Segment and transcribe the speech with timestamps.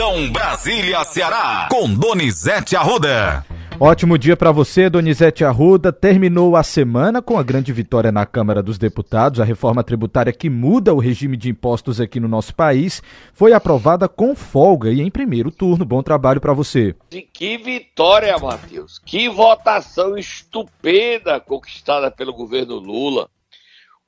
[0.00, 3.44] Conexão Brasília-Ceará, com Donizete Arruda.
[3.78, 5.92] Ótimo dia para você, Donizete Arruda.
[5.92, 9.40] Terminou a semana com a grande vitória na Câmara dos Deputados.
[9.40, 13.02] A reforma tributária que muda o regime de impostos aqui no nosso país
[13.34, 15.84] foi aprovada com folga e em primeiro turno.
[15.84, 16.94] Bom trabalho para você.
[17.34, 18.98] Que vitória, Matheus.
[19.04, 23.28] Que votação estupenda conquistada pelo governo Lula.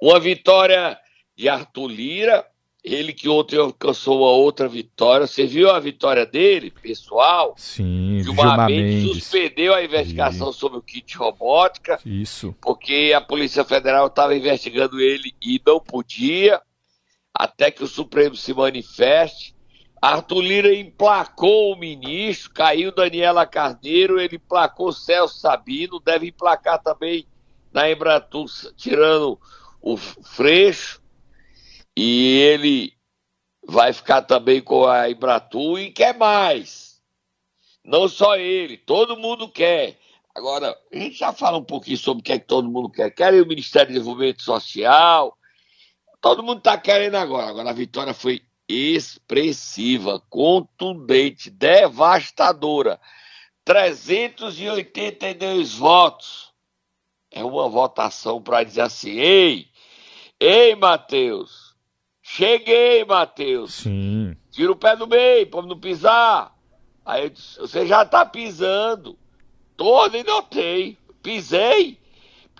[0.00, 0.96] Uma vitória
[1.36, 2.46] de Arthur Lira,
[2.84, 5.26] ele que ontem alcançou uma outra vitória.
[5.26, 7.54] Você viu a vitória dele, pessoal?
[7.56, 12.00] Sim, Gilmar Mendes suspendeu a investigação sobre o kit robótica.
[12.04, 12.54] Isso.
[12.60, 16.60] Porque a Polícia Federal estava investigando ele e não podia,
[17.32, 19.54] até que o Supremo se manifeste.
[20.00, 27.24] Arthur Lira emplacou o ministro, caiu Daniela Carneiro, ele emplacou Celso Sabino, deve emplacar também
[27.72, 28.46] na Embratur,
[28.76, 29.38] tirando
[29.80, 31.01] o Freixo
[31.96, 32.94] e ele
[33.64, 37.00] vai ficar também com a Embratur e quer mais.
[37.84, 39.98] Não só ele, todo mundo quer.
[40.34, 43.10] Agora, a gente já fala um pouquinho sobre o que é que todo mundo quer.
[43.10, 45.36] Querem o Ministério de Desenvolvimento Social.
[46.20, 47.48] Todo mundo está querendo agora.
[47.48, 53.00] Agora, a vitória foi expressiva, contundente, devastadora.
[53.64, 56.52] 382 votos.
[57.30, 59.68] É uma votação para dizer assim: ei,
[60.40, 61.61] ei, Matheus,
[62.34, 63.74] Cheguei, Matheus.
[63.74, 64.34] Sim.
[64.50, 66.56] Tira o pé do meio para não pisar.
[67.04, 69.18] Aí eu disse, você já tá pisando.
[69.76, 70.96] Todo e notei.
[71.22, 71.98] Pisei,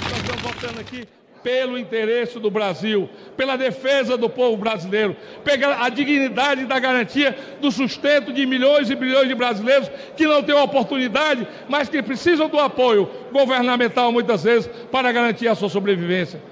[0.02, 1.06] Nós estamos votando aqui
[1.40, 7.70] pelo interesse do Brasil, pela defesa do povo brasileiro, pela a dignidade da garantia do
[7.70, 12.58] sustento de milhões e bilhões de brasileiros que não têm oportunidade, mas que precisam do
[12.58, 16.42] apoio governamental muitas vezes para garantir a sua sobrevivência.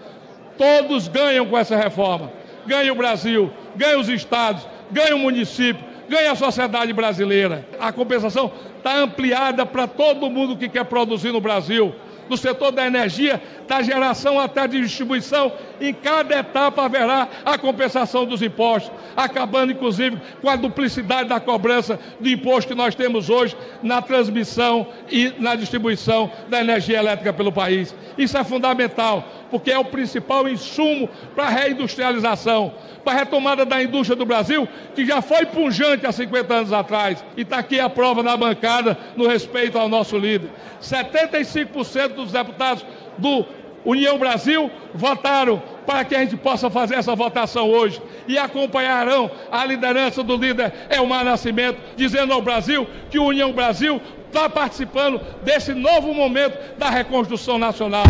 [0.57, 2.33] Todos ganham com essa reforma.
[2.67, 7.67] Ganha o Brasil, ganha os estados, ganha o município, ganha a sociedade brasileira.
[7.79, 11.95] A compensação está ampliada para todo mundo que quer produzir no Brasil.
[12.29, 18.25] No setor da energia, da geração até a distribuição, em cada etapa haverá a compensação
[18.25, 23.55] dos impostos, acabando inclusive com a duplicidade da cobrança do imposto que nós temos hoje
[23.83, 27.95] na transmissão e na distribuição da energia elétrica pelo país.
[28.17, 29.23] Isso é fundamental,
[29.55, 34.67] porque é o principal insumo para a reindustrialização, para a retomada da indústria do Brasil,
[34.97, 37.25] que já foi punjante há 50 anos atrás.
[37.37, 40.51] E está aqui a prova na bancada no respeito ao nosso líder.
[40.83, 42.85] 75% dos deputados
[43.17, 43.47] do
[43.85, 49.65] União Brasil votaram para que a gente possa fazer essa votação hoje e acompanharão a
[49.65, 55.73] liderança do líder Elmar Nascimento, dizendo ao Brasil que o União Brasil está participando desse
[55.75, 58.03] novo momento da reconstrução nacional.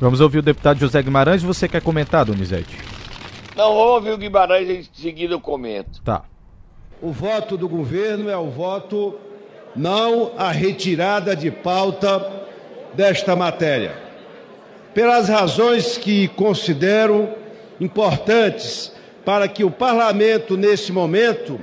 [0.00, 1.42] Vamos ouvir o deputado José Guimarães.
[1.42, 2.78] Você quer comentar, Donizete?
[3.54, 6.00] Não, vamos ouvir o Guimarães e em seguida eu comento.
[6.02, 6.22] Tá.
[7.02, 9.14] O voto do governo é o voto
[9.76, 12.46] não a retirada de pauta
[12.94, 13.94] desta matéria.
[14.94, 17.28] Pelas razões que considero
[17.78, 18.92] importantes
[19.22, 21.60] para que o parlamento, nesse momento,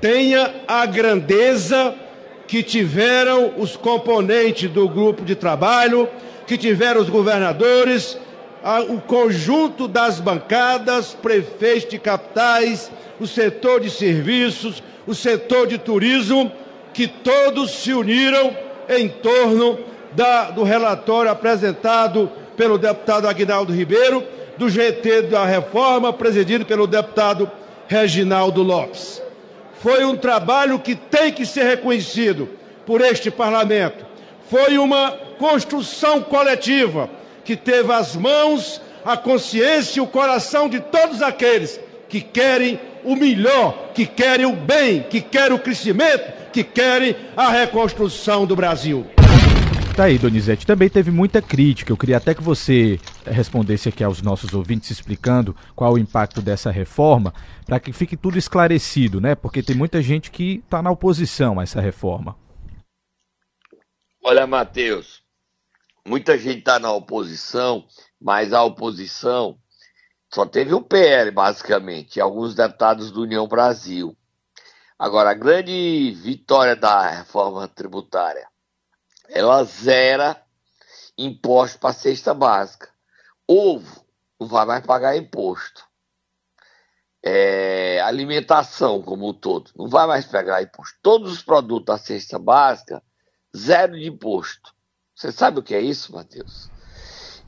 [0.00, 1.94] tenha a grandeza
[2.48, 6.08] que tiveram os componentes do grupo de trabalho
[6.46, 8.18] que tiveram os governadores,
[8.88, 12.90] o conjunto das bancadas, prefeitos de capitais,
[13.20, 16.50] o setor de serviços, o setor de turismo,
[16.92, 18.56] que todos se uniram
[18.88, 19.78] em torno
[20.12, 24.24] da, do relatório apresentado pelo deputado Aguinaldo Ribeiro,
[24.56, 27.50] do GT da reforma, presidido pelo deputado
[27.86, 29.22] Reginaldo Lopes.
[29.80, 32.48] Foi um trabalho que tem que ser reconhecido
[32.86, 34.06] por este parlamento.
[34.48, 37.10] Foi uma construção coletiva
[37.44, 43.16] que teve as mãos, a consciência e o coração de todos aqueles que querem o
[43.16, 49.06] melhor, que querem o bem, que querem o crescimento, que querem a reconstrução do Brasil.
[49.96, 50.66] Tá aí, Donizete.
[50.66, 51.90] Também teve muita crítica.
[51.90, 56.70] Eu queria até que você respondesse aqui aos nossos ouvintes explicando qual o impacto dessa
[56.70, 57.32] reforma,
[57.64, 59.34] para que fique tudo esclarecido, né?
[59.34, 62.36] Porque tem muita gente que está na oposição a essa reforma.
[64.28, 65.22] Olha, Matheus,
[66.04, 67.86] muita gente está na oposição,
[68.20, 69.56] mas a oposição
[70.34, 74.18] só teve o PL, basicamente, e alguns deputados do União Brasil.
[74.98, 78.48] Agora, a grande vitória da reforma tributária
[79.28, 80.42] ela zera
[81.16, 82.90] imposto para cesta básica.
[83.46, 84.04] Ovo
[84.40, 85.86] não vai mais pagar imposto.
[87.22, 90.98] É, alimentação como um todo, não vai mais pagar imposto.
[91.00, 93.00] Todos os produtos da cesta básica,
[93.56, 94.74] zero de imposto.
[95.14, 96.70] Você sabe o que é isso, Matheus?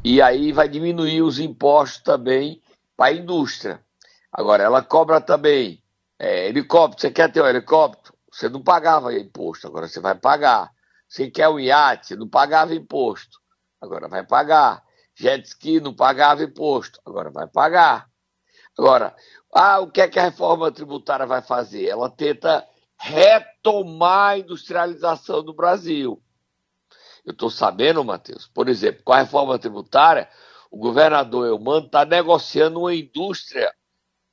[0.02, 2.62] E aí vai diminuir os impostos também
[2.96, 3.84] para a indústria.
[4.32, 5.82] Agora, ela cobra também
[6.18, 7.00] é, helicóptero.
[7.00, 8.16] Você quer ter um helicóptero?
[8.32, 10.70] Você não pagava imposto, agora você vai pagar.
[11.08, 13.38] Você quer um iate, não pagava imposto,
[13.80, 14.82] agora vai pagar.
[15.14, 18.08] Jet ski não pagava imposto, agora vai pagar.
[18.78, 19.16] Agora,
[19.52, 21.86] ah, o que é que a reforma tributária vai fazer?
[21.86, 22.64] Ela tenta
[22.98, 26.22] retomar a industrialização do Brasil.
[27.24, 30.28] Eu estou sabendo, Matheus, por exemplo, com a reforma tributária,
[30.70, 33.72] o governador Eumano está negociando uma indústria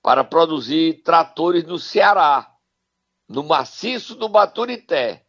[0.02, 2.52] para produzir tratores no Ceará,
[3.28, 5.26] no maciço do Baturité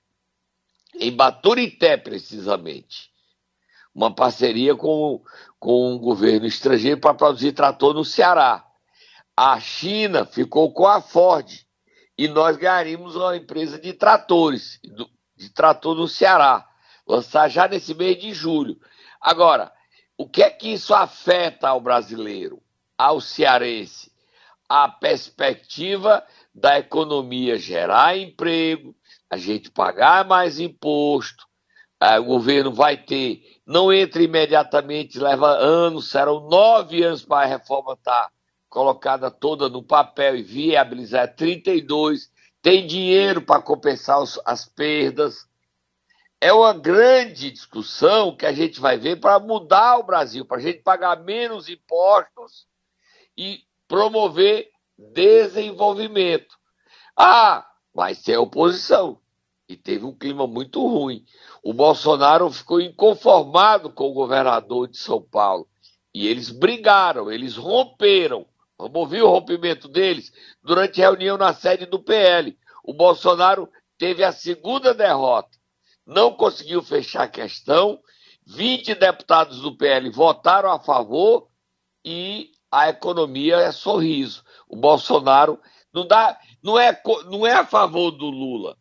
[0.99, 3.11] em Baturité, precisamente.
[3.95, 5.23] Uma parceria com,
[5.59, 8.65] com um governo estrangeiro para produzir trator no Ceará.
[9.37, 11.66] A China ficou com a Ford
[12.17, 14.81] e nós ganharíamos uma empresa de tratores,
[15.37, 16.67] de trator no Ceará,
[17.07, 18.79] lançar já nesse mês de julho.
[19.21, 19.73] Agora,
[20.17, 22.63] o que é que isso afeta ao brasileiro,
[22.97, 24.11] ao cearense?
[24.69, 28.97] A perspectiva da economia gerar emprego,
[29.31, 31.47] a gente pagar mais imposto,
[32.21, 37.93] o governo vai ter, não entra imediatamente, leva anos, serão nove anos para a reforma
[37.93, 38.31] estar
[38.69, 42.31] colocada toda no papel e viabilizar 32,
[42.61, 45.47] tem dinheiro para compensar os, as perdas.
[46.41, 50.61] É uma grande discussão que a gente vai ver para mudar o Brasil, para a
[50.61, 52.67] gente pagar menos impostos
[53.37, 56.57] e promover desenvolvimento.
[57.17, 59.21] Ah, vai ser oposição.
[59.69, 61.25] E teve um clima muito ruim.
[61.63, 65.67] O Bolsonaro ficou inconformado com o governador de São Paulo.
[66.15, 68.47] E eles brigaram, eles romperam.
[68.79, 70.33] Ouvir o rompimento deles
[70.63, 72.57] durante reunião na sede do PL.
[72.85, 75.57] O Bolsonaro teve a segunda derrota.
[76.07, 78.01] Não conseguiu fechar a questão.
[78.47, 81.49] 20 deputados do PL votaram a favor
[82.05, 84.45] e a economia é sorriso.
[84.69, 85.59] O Bolsonaro
[85.93, 88.77] não dá, não é, não é a favor do Lula.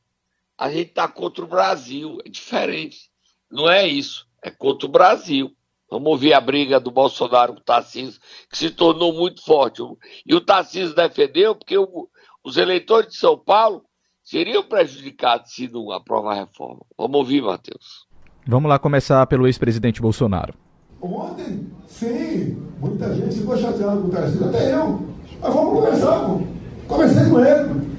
[0.57, 3.09] A gente está contra o Brasil, é diferente.
[3.49, 5.55] Não é isso, é contra o Brasil.
[5.95, 8.19] Vamos ouvir a briga do Bolsonaro com o Tarcísio,
[8.51, 9.81] que se tornou muito forte.
[10.25, 12.09] E o Tarcísio defendeu porque o,
[12.43, 13.81] os eleitores de São Paulo
[14.21, 16.81] seriam prejudicados se não aprovar a reforma.
[16.97, 18.05] Vamos ouvir, Matheus.
[18.45, 20.53] Vamos lá começar pelo ex-presidente Bolsonaro.
[21.01, 24.99] Ontem, sim, muita gente ficou chateada com o Tarcísio, até eu.
[25.41, 26.41] Mas vamos conversar, pô.
[26.89, 27.95] Comecei com ele.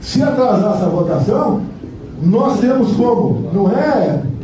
[0.00, 1.64] Se atrasar essa votação,
[2.20, 4.37] nós temos como, não é?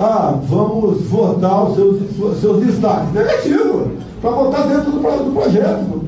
[0.00, 3.12] Ah, vamos votar os seus, seus destaques.
[3.12, 3.90] Negativo,
[4.22, 6.04] para votar dentro do, do projeto,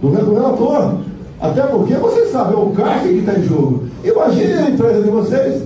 [0.00, 0.94] do, do relator.
[1.40, 3.88] Até porque vocês sabem, é o CARF que está em jogo.
[4.04, 5.62] Imagine a empresa de vocês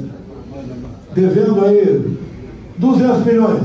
[1.15, 2.19] devendo aí
[2.79, 3.63] 200 milhões.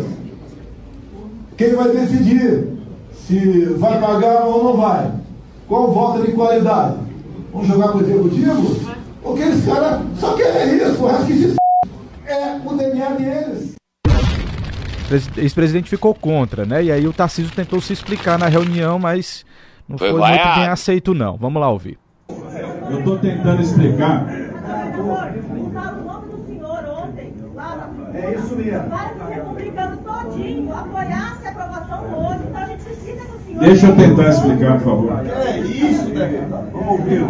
[1.56, 2.68] Quem vai decidir
[3.16, 5.10] se vai pagar ou não vai?
[5.70, 6.96] Qual voto de qualidade?
[7.54, 8.76] Vamos jogar pro executivo?
[9.24, 11.61] Porque eles caras só querem isso, o resto que se
[12.32, 13.76] é o DNA deles.
[15.10, 16.84] O ex-presidente ficou contra, né?
[16.84, 19.46] E aí o Tarcísio tentou se explicar na reunião, mas
[19.88, 21.36] não foi, foi muito bem aceito, não.
[21.36, 22.00] Vamos lá ouvir.
[22.90, 24.26] Eu estou tentando explicar.
[28.14, 28.90] É isso mesmo.
[28.90, 33.60] Vários republicanos todinho apoiasse a aprovação hoje, então a gente precisa do senhor.
[33.60, 35.28] Deixa eu tentar explicar, por favor.
[35.28, 36.48] É isso, né?
[36.72, 37.22] Vamos ouvir.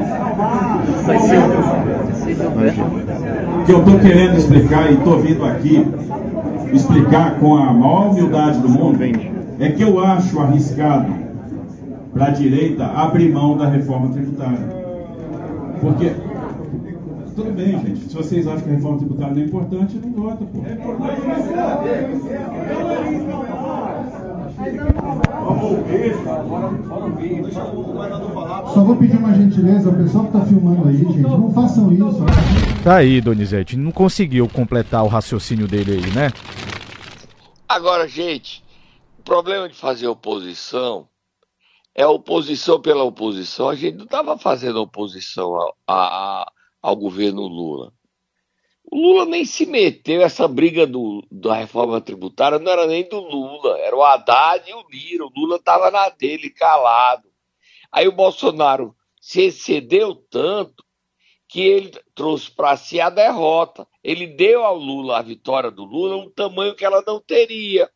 [3.65, 5.85] Que eu estou querendo explicar e estou vindo aqui
[6.73, 9.00] explicar com a maior humildade do mundo
[9.59, 11.13] é que eu acho arriscado
[12.13, 14.81] para a direita abrir mão da reforma tributária.
[15.79, 16.11] Porque
[17.35, 18.09] tudo bem, gente.
[18.09, 20.61] Se vocês acham que a reforma tributária não é importante, não vota, pô.
[28.73, 32.25] Só vou pedir uma gentileza, o pessoal que está filmando aí, gente, não façam isso.
[32.83, 36.31] Tá aí, Donizete, não conseguiu completar o raciocínio dele aí, né?
[37.67, 38.63] Agora, gente,
[39.19, 41.07] o problema de fazer oposição
[41.93, 43.67] é oposição pela oposição.
[43.67, 46.51] A gente não estava fazendo oposição a, a,
[46.81, 47.91] ao governo Lula.
[48.89, 53.19] O Lula nem se meteu, essa briga do, da reforma tributária não era nem do
[53.19, 55.25] Lula, era o Haddad e o Lira.
[55.25, 57.30] O Lula estava na dele, calado.
[57.91, 60.83] Aí o Bolsonaro se excedeu tanto
[61.48, 63.86] que ele trouxe para si a derrota.
[64.01, 67.89] Ele deu ao Lula, a vitória do Lula, um tamanho que ela não teria.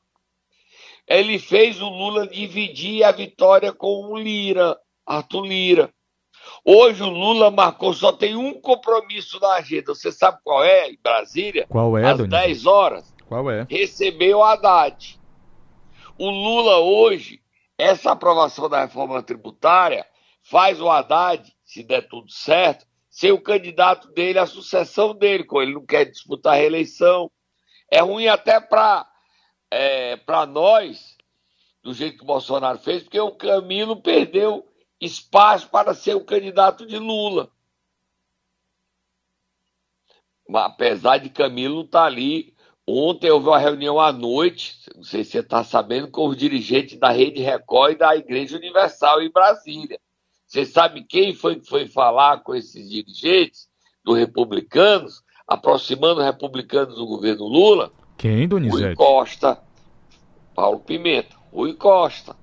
[1.08, 5.94] Ele fez o Lula dividir a vitória com o Lira, Arthur Lira.
[6.64, 9.94] Hoje o Lula marcou, só tem um compromisso na agenda.
[9.94, 11.66] Você sabe qual é, em Brasília?
[11.70, 12.48] Qual é, Às Donizete?
[12.48, 13.16] 10 horas.
[13.28, 13.66] Qual é?
[13.70, 15.20] Recebeu o Haddad.
[16.18, 17.42] O Lula hoje,
[17.77, 20.05] essa aprovação da reforma tributária,
[20.41, 25.62] faz o Haddad, se der tudo certo, ser o candidato dele à sucessão dele, como
[25.62, 27.32] ele não quer disputar a reeleição.
[27.89, 29.10] É ruim até para
[29.72, 30.17] é,
[30.48, 31.17] nós,
[31.82, 34.67] do jeito que o Bolsonaro fez, porque o Camilo perdeu
[35.00, 37.51] espaço para ser o candidato de Lula.
[40.53, 42.55] Apesar de Camilo estar tá ali,
[42.88, 47.00] ontem houve uma reunião à noite, não sei se você está sabendo, com os dirigentes
[47.00, 50.00] da Rede Record e da Igreja Universal em Brasília.
[50.46, 53.68] Você sabe quem foi que foi falar com esses dirigentes
[54.04, 57.92] dos republicanos, aproximando os republicanos do governo Lula?
[58.18, 58.86] Quem, Donizete?
[58.86, 59.62] Rui Costa,
[60.54, 62.36] Paulo Pimenta, Rui Costa.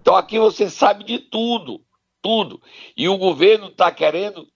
[0.00, 1.82] Então aqui você sabe de tudo,
[2.22, 2.62] tudo.
[2.96, 4.46] E o governo está querendo,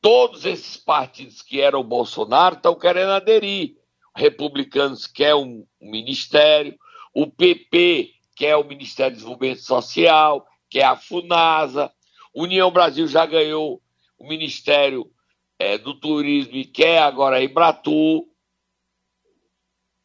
[0.00, 3.76] todos esses partidos que eram o Bolsonaro estão querendo aderir.
[4.20, 6.78] Republicanos quer um, ministério,
[7.14, 11.90] o PP quer o Ministério do Desenvolvimento Social, quer a FUNASA,
[12.34, 13.82] União Brasil já ganhou
[14.18, 15.10] o Ministério
[15.58, 18.26] é, do Turismo e quer agora a Embratur.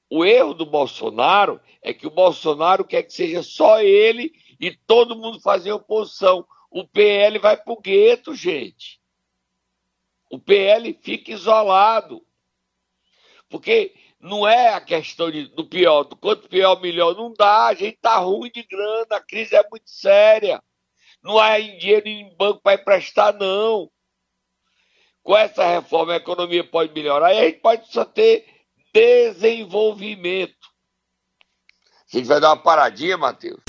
[0.10, 5.17] O erro do Bolsonaro é que o Bolsonaro quer que seja só ele e todo
[5.17, 6.48] mundo fazer oposição.
[6.72, 9.00] O PL vai pro gueto, gente.
[10.31, 12.25] O PL fica isolado.
[13.50, 13.93] Porque
[14.25, 17.15] não é a questão de, do pior, do quanto pior, melhor.
[17.15, 20.62] Não dá, a gente tá ruim de grana, a crise é muito séria.
[21.24, 23.89] Não há dinheiro em banco para emprestar, não.
[25.24, 28.46] Com essa reforma, a economia pode melhorar e a gente pode só ter
[28.94, 30.53] desenvolvimento.
[32.12, 33.60] A gente vai dar uma paradinha, Matheus.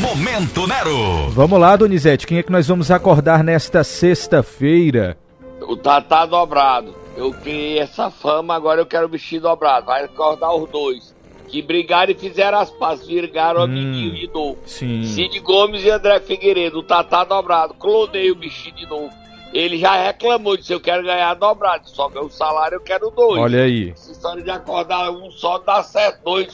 [0.00, 1.30] Momento Nero.
[1.30, 5.18] Vamos lá, Donizete, quem é que nós vamos acordar nesta sexta-feira?
[5.60, 7.05] O Tatá dobrado.
[7.16, 9.86] Eu criei essa fama, agora eu quero o bichinho dobrado.
[9.86, 11.14] Vai acordar os dois.
[11.48, 14.58] Que brigaram e fizeram as pazes, viraram hum, amiguinho de novo.
[14.66, 15.04] Sim.
[15.04, 17.74] Cid Gomes e André Figueiredo, o Tatá dobrado.
[17.74, 19.10] Clonei o bichinho de novo.
[19.52, 23.40] Ele já reclamou, disse: Eu quero ganhar dobrado, só o salário eu quero dois.
[23.40, 23.90] Olha aí.
[23.90, 26.52] Essa história de acordar um só dá certo, dois.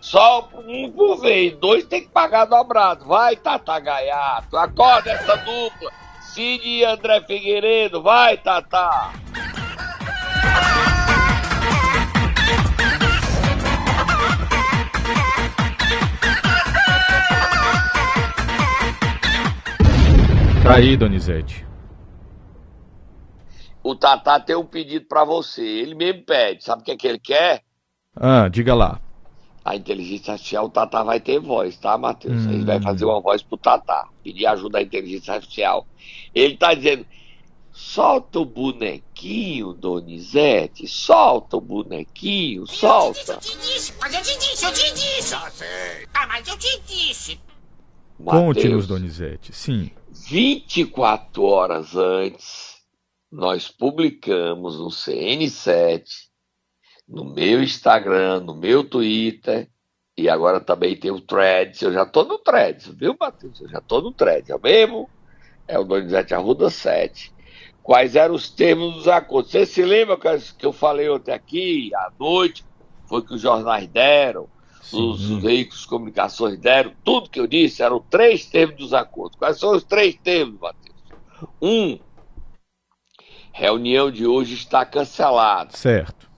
[0.00, 3.04] Só um por vez, dois tem que pagar dobrado.
[3.06, 5.92] Vai, Tata Gaiato, acorda essa dupla.
[6.20, 9.12] Cid e André Figueiredo, vai, Tata.
[20.72, 21.66] Tá aí, Donizete.
[23.82, 25.60] O Tata tem um pedido para você.
[25.60, 26.64] Ele mesmo pede.
[26.64, 27.62] Sabe o que, é que ele quer?
[28.16, 28.98] Ah, diga lá.
[29.64, 32.46] A inteligência artificial, o Tata vai ter voz, tá, Matheus?
[32.46, 32.52] Hum.
[32.52, 34.06] Ele vai fazer uma voz pro Tata.
[34.24, 35.86] Pedir ajuda à inteligência artificial.
[36.34, 37.04] Ele tá dizendo:
[37.82, 40.86] solta o bonequinho, Donizete.
[40.86, 43.32] Solta o bonequinho, solta.
[43.32, 45.34] Eu te disse, mas eu te disse, eu te disse.
[46.14, 47.40] Ah, mas eu te disse.
[48.24, 49.52] Conte-nos, Donizete.
[49.52, 49.90] Sim.
[50.28, 52.76] 24 horas antes,
[53.30, 56.04] nós publicamos no CN7,
[57.08, 59.68] no meu Instagram, no meu Twitter,
[60.16, 61.82] e agora também tem o Threads.
[61.82, 63.60] Eu já tô no Threads, viu, Matheus?
[63.60, 65.10] Eu já tô no Threads, é o mesmo?
[65.66, 67.32] É o Donizete Arruda 7.
[67.82, 69.50] Quais eram os termos dos acordos?
[69.50, 72.64] Você se lembra que eu falei ontem aqui, à noite,
[73.06, 74.48] foi que os jornais deram,
[74.92, 79.38] os veículos de comunicações deram, tudo que eu disse eram três termos dos acordos.
[79.38, 80.96] Quais são os três termos, Matheus?
[81.60, 81.98] Um,
[83.52, 85.76] Reunião de hoje está cancelada.
[85.76, 86.30] Certo.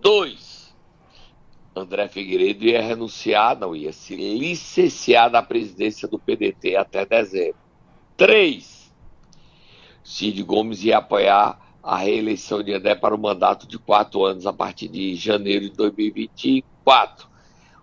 [0.00, 0.74] Dois,
[1.74, 7.58] André Figueiredo ia renunciar, não ia se licenciar da presidência do PDT até dezembro.
[8.16, 8.75] Três,
[10.06, 14.52] Cid Gomes ia apoiar a reeleição de André para o mandato de quatro anos a
[14.52, 17.28] partir de janeiro de 2024.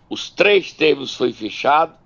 [0.10, 1.98] Os três termos foi fechado,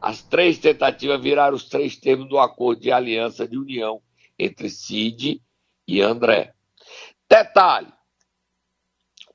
[0.00, 4.00] as três tentativas viraram os três termos do acordo de aliança de união
[4.38, 5.42] entre Cid
[5.86, 6.54] e André.
[7.28, 7.92] Detalhe: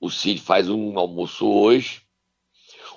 [0.02, 2.02] o Cid faz um almoço hoje,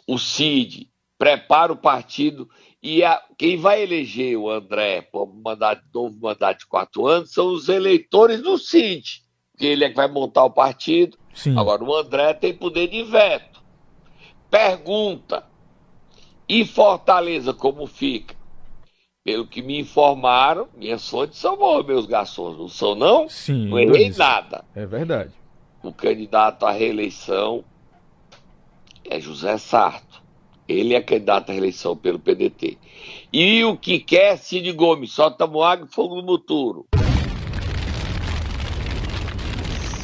[0.06, 2.48] o Cid prepara o partido
[2.86, 7.32] e a, quem vai eleger o André para um mandato, novo mandato de quatro anos
[7.32, 11.18] são os eleitores do Cid, porque ele é que vai montar o partido.
[11.34, 11.58] Sim.
[11.58, 13.60] Agora, o André tem poder de veto.
[14.48, 15.44] Pergunta:
[16.48, 18.36] e Fortaleza, como fica?
[19.24, 23.28] Pelo que me informaram, minhas fontes são boas, meus garçons, não são não?
[23.28, 23.66] Sim.
[23.66, 24.18] Não errei Donizetti.
[24.20, 24.64] nada.
[24.76, 25.32] É verdade.
[25.82, 27.64] O candidato à reeleição
[29.04, 30.24] é José Sarto.
[30.68, 32.78] Ele é candidato à reeleição pelo PDT.
[33.32, 35.12] E o que quer Cid Gomes?
[35.12, 36.86] Solta Moago e fogo no muturo.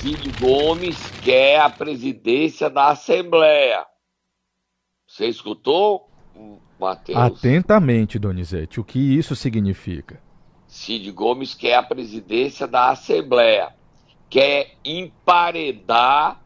[0.03, 3.87] Cid Gomes quer a presidência da Assembleia.
[5.07, 6.09] Você escutou,
[6.79, 7.19] Matheus?
[7.19, 10.21] Atentamente, Donizete, o que isso significa?
[10.67, 13.75] Cid Gomes quer a presidência da Assembleia.
[14.29, 16.42] Quer emparedar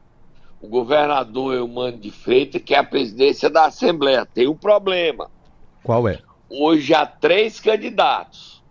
[0.60, 4.26] o governador Eumano de Freitas, que é a presidência da Assembleia.
[4.26, 5.30] Tem um problema.
[5.82, 6.20] Qual é?
[6.48, 8.62] Hoje há três candidatos.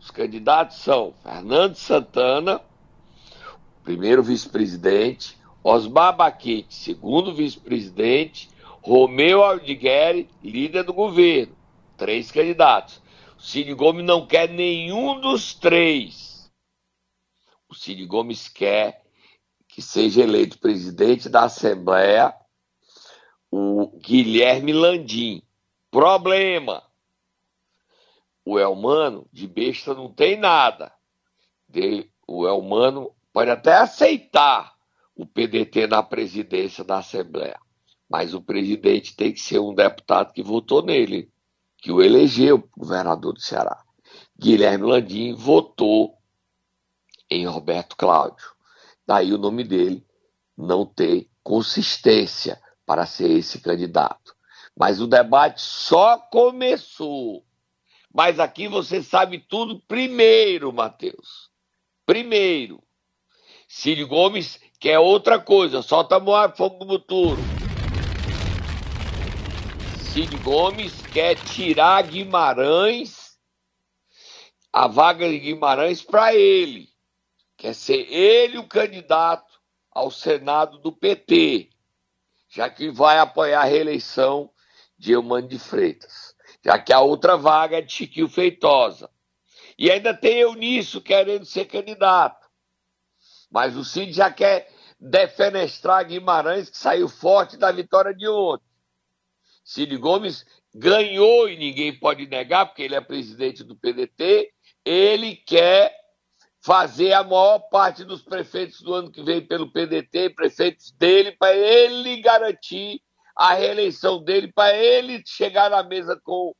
[0.00, 2.60] Os candidatos são Fernando Santana,
[3.82, 8.48] primeiro vice-presidente, Osmar Baquete, segundo vice-presidente,
[8.80, 11.56] Romeu Aldigueri, líder do governo.
[11.96, 13.02] Três candidatos.
[13.36, 16.48] O Cid Gomes não quer nenhum dos três.
[17.68, 19.05] O Cid Gomes quer
[19.76, 22.34] que seja eleito presidente da Assembleia
[23.50, 25.42] o Guilherme Landim.
[25.90, 26.82] Problema.
[28.42, 30.90] O Elmano, de besta, não tem nada.
[32.26, 34.74] O Elmano pode até aceitar
[35.14, 37.60] o PDT na presidência da Assembleia.
[38.08, 41.30] Mas o presidente tem que ser um deputado que votou nele,
[41.76, 43.84] que o elegeu governador do Ceará.
[44.38, 46.16] Guilherme Landim votou
[47.28, 48.55] em Roberto Cláudio.
[49.06, 50.04] Daí o nome dele
[50.56, 54.34] não ter consistência para ser esse candidato.
[54.76, 57.44] Mas o debate só começou.
[58.12, 61.50] Mas aqui você sabe tudo primeiro, Matheus.
[62.04, 62.82] Primeiro.
[63.68, 67.42] Ciro Gomes quer outra coisa, solta Moab fogo no muturo.
[70.16, 73.36] Cid Gomes quer tirar Guimarães,
[74.72, 76.88] a vaga de Guimarães para ele.
[77.66, 81.68] Quer ser ele o candidato ao Senado do PT,
[82.48, 84.52] já que vai apoiar a reeleição
[84.96, 89.10] de Eumano de Freitas, já que a outra vaga é de Chiquinho Feitosa.
[89.76, 92.46] E ainda tem Eunício querendo ser candidato.
[93.50, 98.64] Mas o Cid já quer defenestrar Guimarães, que saiu forte da vitória de ontem.
[99.64, 104.52] Cid Gomes ganhou e ninguém pode negar, porque ele é presidente do PDT.
[104.84, 106.05] Ele quer
[106.66, 111.54] fazer a maior parte dos prefeitos do ano que vem pelo PDT, prefeitos dele, para
[111.54, 113.00] ele garantir
[113.36, 116.52] a reeleição dele, para ele chegar na mesa com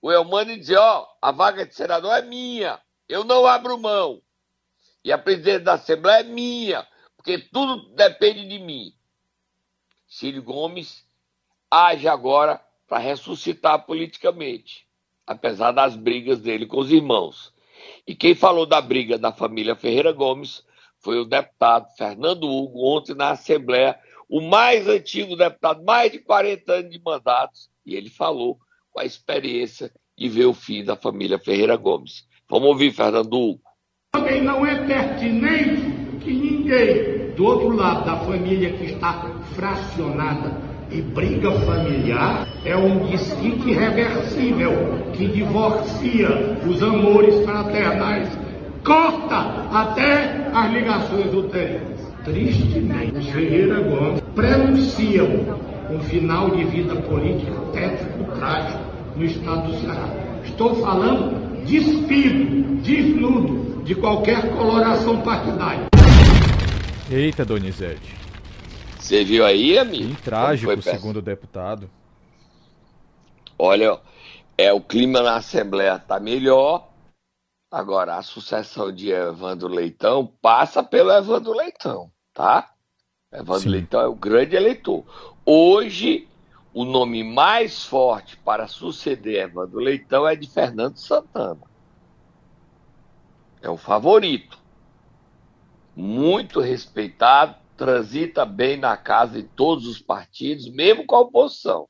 [0.00, 4.22] o Elmano e dizer: ó, a vaga de senador é minha, eu não abro mão.
[5.04, 8.94] E a presidência da Assembleia é minha, porque tudo depende de mim.
[10.08, 11.06] Ciro Gomes
[11.70, 14.88] age agora para ressuscitar politicamente,
[15.26, 17.52] apesar das brigas dele com os irmãos.
[18.10, 20.64] E quem falou da briga da família Ferreira Gomes
[20.98, 23.96] foi o deputado Fernando Hugo, ontem na Assembleia,
[24.28, 28.58] o mais antigo deputado, mais de 40 anos de mandatos, e ele falou
[28.90, 32.26] com a experiência de ver o fim da família Ferreira Gomes.
[32.48, 33.62] Vamos ouvir Fernando Hugo.
[34.10, 41.00] Também não é pertinente que ninguém do outro lado da família que está fracionada e
[41.00, 44.72] briga familiar é um desquite irreversível
[45.12, 48.28] que divorcia os amores fraternais,
[48.84, 52.10] corta até as ligações uterinas.
[52.24, 55.28] Tristemente, os Ferreira Gomes prenunciam
[55.90, 58.80] um final de vida política tétrico, trágico
[59.16, 60.08] no estado do Ceará.
[60.44, 65.86] Estou falando despido, desnudo de qualquer coloração partidária.
[67.10, 68.19] Eita, Donizete.
[69.10, 70.04] Você viu aí, amigo?
[70.04, 71.90] Bem trágico, segundo o deputado.
[73.58, 73.98] Olha,
[74.56, 76.88] é o clima na Assembleia tá melhor,
[77.68, 82.72] Agora, a sucessão de Evandro Leitão passa pelo Evandro Leitão, tá?
[83.32, 83.68] Evandro Sim.
[83.68, 85.04] Leitão é o grande eleitor.
[85.44, 86.28] Hoje,
[86.72, 91.62] o nome mais forte para suceder Evandro Leitão é de Fernando Santana.
[93.60, 94.56] É o favorito.
[95.96, 101.88] Muito respeitado, transita bem na casa de todos os partidos, mesmo com a oposição.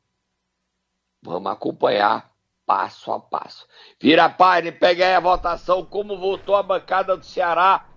[1.20, 2.30] Vamos acompanhar
[2.64, 3.66] passo a passo.
[4.00, 7.88] Vira página e pega aí a votação, como votou a bancada do Ceará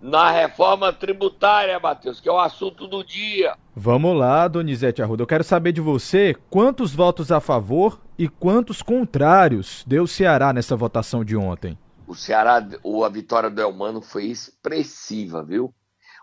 [0.00, 3.56] na reforma tributária, Matheus, que é o assunto do dia.
[3.74, 5.24] Vamos lá, Donizete Arruda.
[5.24, 10.52] Eu quero saber de você quantos votos a favor e quantos contrários deu o Ceará
[10.52, 11.76] nessa votação de ontem.
[12.06, 12.64] O Ceará,
[13.04, 15.74] a vitória do Elmano foi expressiva, viu?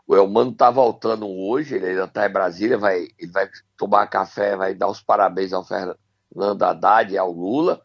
[0.09, 4.55] O Elmano tá voltando hoje, ele ainda tá em Brasília, vai, ele vai tomar café,
[4.55, 7.79] vai dar os parabéns ao Fernando Haddad e ao Lula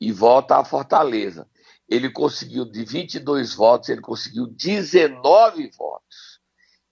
[0.00, 1.48] e volta a Fortaleza.
[1.88, 6.40] Ele conseguiu, de 22 votos, ele conseguiu 19 votos.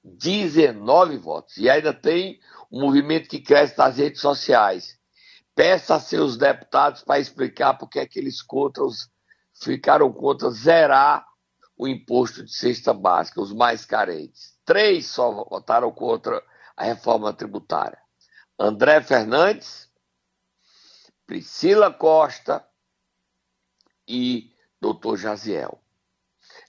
[0.05, 1.57] 19 votos.
[1.57, 2.39] E ainda tem
[2.71, 4.97] um movimento que cresce nas redes sociais.
[5.53, 8.37] Peça a seus deputados para explicar por que é que eles
[9.61, 11.27] ficaram contra zerar
[11.77, 14.56] o imposto de cesta básica, os mais carentes.
[14.67, 16.43] Três só votaram contra
[16.77, 17.99] a reforma tributária.
[18.59, 19.89] André Fernandes,
[21.25, 22.67] Priscila Costa
[24.09, 25.81] e doutor Jaziel.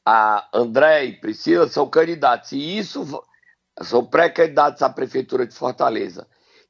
[0.06, 3.04] A André e Priscila são candidatos, e isso
[3.82, 6.28] são pré-candidatos à Prefeitura de Fortaleza.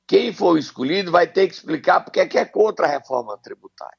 [0.08, 3.98] Quem for escolhido vai ter que explicar porque é que é contra a reforma tributária.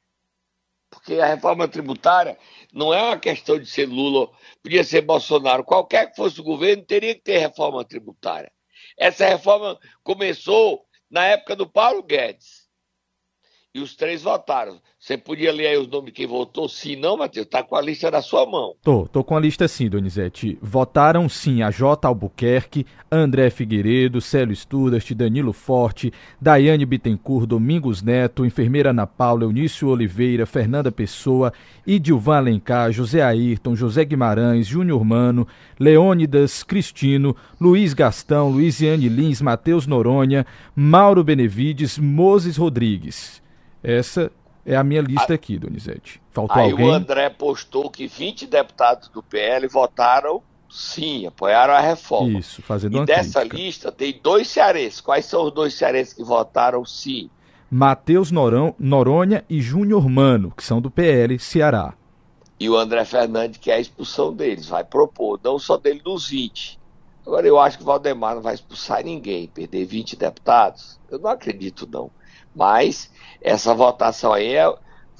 [0.91, 2.39] Porque a reforma tributária
[2.73, 4.31] não é uma questão de ser Lula,
[4.63, 5.65] podia ser Bolsonaro.
[5.65, 8.51] Qualquer que fosse o governo teria que ter reforma tributária.
[8.97, 12.58] Essa reforma começou na época do Paulo Guedes.
[13.75, 14.81] E os três votaram.
[14.99, 16.67] Você podia ler aí os nomes de quem votou?
[16.71, 17.47] Sim, não, Matheus?
[17.47, 18.75] Tá com a lista na sua mão.
[18.83, 20.59] Tô, tô com a lista sim, Donizete.
[20.63, 22.09] Votaram sim a J.
[22.09, 29.89] Albuquerque, André Figueiredo, Célio Studart, Danilo Forte, Daiane Bittencourt, Domingos Neto, enfermeira Ana Paula, Eunício
[29.89, 31.53] Oliveira, Fernanda Pessoa,
[31.87, 35.47] Idilvan Alencar, José Ayrton, José Guimarães, Júnior Mano,
[35.79, 43.47] Leônidas Cristino, Luiz Gastão, Luiziane Lins, Matheus Noronha, Mauro Benevides, Moses Rodrigues.
[43.91, 44.31] Essa
[44.67, 46.21] é a minha lista aqui, Donizete.
[46.31, 46.87] Faltou Aí alguém?
[46.87, 52.39] o André postou que 20 deputados do PL votaram sim, apoiaram a reforma.
[52.39, 53.57] Isso, fazendo E dessa crítica.
[53.57, 55.01] lista tem dois cearenses.
[55.01, 57.31] Quais são os dois cearenses que votaram sim?
[57.71, 61.95] Matheus Norão, Noronha e Júnior Mano, que são do PL Ceará.
[62.61, 66.79] E o André Fernandes quer a expulsão deles, vai propor, não só dele dos 20.
[67.27, 70.99] Agora eu acho que o Valdemar não vai expulsar ninguém, perder 20 deputados.
[71.11, 72.11] Eu não acredito, não.
[72.59, 74.73] Mas essa votação aí é.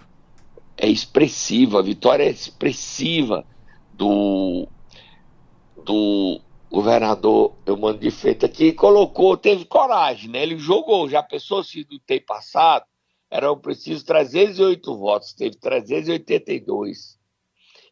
[0.77, 3.45] é expressiva, a vitória é expressiva
[3.93, 4.67] do,
[5.85, 6.41] do
[6.79, 10.45] governador Eumano de Freitas, que colocou, teve coragem, né?
[10.45, 12.87] Ele jogou, já pensou se no tempo passado
[13.29, 17.19] eram precisos 308 votos, teve 382.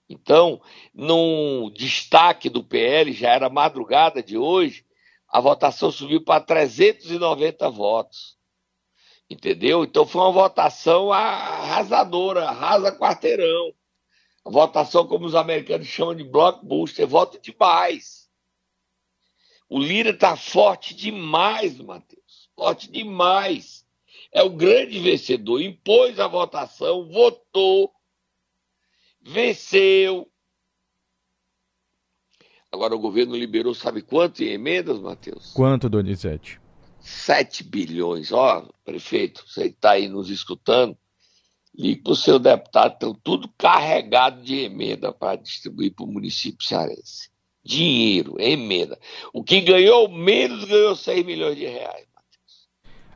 [0.08, 0.60] Então,
[0.94, 4.84] num destaque do PL, já era madrugada de hoje,
[5.28, 8.36] a votação subiu para 390 votos.
[9.28, 9.82] Entendeu?
[9.82, 13.72] Então foi uma votação arrasadora, arrasa quarteirão.
[14.44, 18.25] A votação, como os americanos chamam de blockbuster, vota demais.
[19.68, 22.48] O Lira está forte demais, Matheus.
[22.54, 23.84] Forte demais.
[24.32, 25.60] É o grande vencedor.
[25.60, 27.92] Impôs a votação, votou,
[29.20, 30.30] venceu.
[32.70, 35.52] Agora o governo liberou, sabe quanto em emendas, Matheus?
[35.52, 36.60] Quanto, Donizete?
[37.00, 38.32] 7 bilhões.
[38.32, 40.96] Ó, prefeito, você está aí nos escutando,
[41.74, 46.66] ligue para o seu deputado, estão tudo carregado de emenda para distribuir para o município
[46.66, 47.30] cearense.
[47.66, 48.96] Dinheiro, emenda.
[49.32, 52.06] O que ganhou menos ganhou 6 milhões de reais.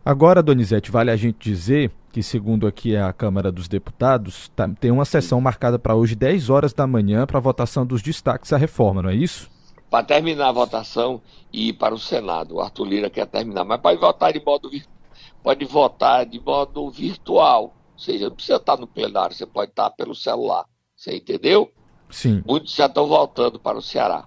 [0.05, 4.91] Agora, Donizete, vale a gente dizer que, segundo aqui a Câmara dos Deputados, tá- tem
[4.91, 8.57] uma sessão marcada para hoje, 10 horas da manhã, para a votação dos destaques à
[8.57, 9.49] reforma, não é isso?
[9.89, 11.21] Para terminar a votação
[11.53, 12.57] e ir para o Senado.
[12.57, 14.71] O Arthur Lira quer terminar, mas pode votar de modo,
[15.43, 17.75] pode votar de modo virtual.
[17.93, 20.65] Ou seja, não precisa estar no plenário, você pode estar pelo celular.
[20.97, 21.71] Você entendeu?
[22.09, 22.43] Sim.
[22.47, 24.27] Muitos já estão voltando para o Ceará.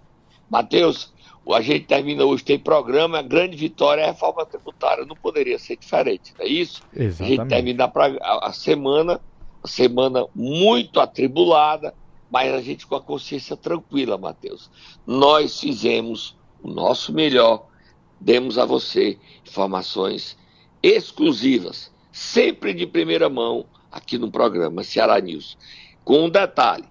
[0.53, 1.11] Matheus,
[1.51, 5.57] a gente termina hoje, tem programa, a grande vitória é a reforma tributária, não poderia
[5.57, 6.83] ser diferente, não é isso?
[6.93, 7.49] A gente Exatamente.
[7.49, 9.19] termina a- a semana,
[9.63, 11.95] a semana muito atribulada,
[12.29, 14.69] mas a gente com a consciência tranquila, Matheus.
[15.07, 17.65] Nós fizemos o nosso melhor,
[18.21, 20.37] demos a você informações
[20.83, 25.57] exclusivas, sempre de primeira mão, aqui no programa Ceará News.
[26.03, 26.85] Com um detalhe: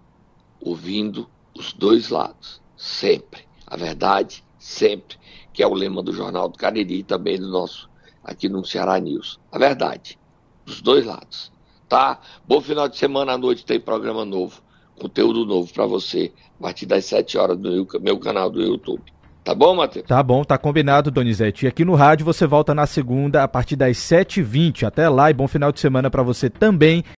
[0.60, 3.51] ouvindo os dois lados, sempre.
[3.72, 5.16] A verdade, sempre,
[5.50, 7.88] que é o lema do Jornal do Cariri e também do nosso,
[8.22, 9.40] aqui no Ceará News.
[9.50, 10.18] A verdade,
[10.66, 11.50] dos dois lados.
[11.88, 12.20] Tá?
[12.46, 14.60] Bom final de semana à noite, tem programa novo,
[15.00, 16.30] conteúdo novo para você,
[16.60, 19.10] a partir das 7 horas do meu canal do YouTube.
[19.42, 20.06] Tá bom, Matheus?
[20.06, 21.64] Tá bom, tá combinado, Donizete.
[21.64, 24.84] E aqui no rádio você volta na segunda a partir das 7h20.
[24.84, 27.02] Até lá e bom final de semana para você também